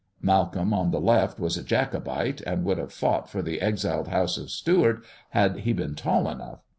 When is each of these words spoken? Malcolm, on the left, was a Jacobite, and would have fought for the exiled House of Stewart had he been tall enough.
Malcolm, 0.19 0.73
on 0.73 0.89
the 0.89 0.99
left, 0.99 1.39
was 1.39 1.57
a 1.57 1.63
Jacobite, 1.63 2.41
and 2.41 2.63
would 2.63 2.79
have 2.79 2.91
fought 2.91 3.29
for 3.29 3.43
the 3.43 3.61
exiled 3.61 4.07
House 4.07 4.35
of 4.35 4.49
Stewart 4.49 5.03
had 5.29 5.59
he 5.59 5.73
been 5.73 5.93
tall 5.93 6.27
enough. 6.27 6.63